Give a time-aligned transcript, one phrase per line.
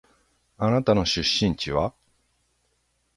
[0.57, 1.93] あなたの出身地は？